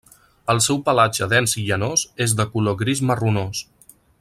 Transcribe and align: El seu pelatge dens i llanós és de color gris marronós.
El 0.53 0.61
seu 0.67 0.79
pelatge 0.87 1.27
dens 1.33 1.53
i 1.63 1.67
llanós 1.67 2.07
és 2.27 2.33
de 2.41 2.47
color 2.57 2.79
gris 2.83 3.05
marronós. 3.11 3.63